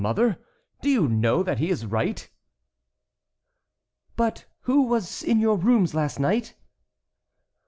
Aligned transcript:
mother, 0.03 0.39
do 0.81 0.89
you 0.89 1.07
know 1.07 1.43
that 1.43 1.59
he 1.59 1.69
is 1.69 1.85
right?" 1.85 2.27
"But 4.15 4.45
who 4.61 4.87
was 4.87 5.21
in 5.21 5.39
your 5.39 5.57
rooms 5.59 5.93
last 5.93 6.19
night?" 6.19 6.55